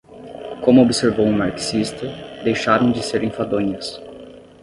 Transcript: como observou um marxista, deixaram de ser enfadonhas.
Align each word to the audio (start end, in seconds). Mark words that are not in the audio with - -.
como 0.65 0.81
observou 0.81 1.27
um 1.27 1.31
marxista, 1.37 2.07
deixaram 2.43 2.91
de 2.91 3.03
ser 3.03 3.23
enfadonhas. 3.23 4.01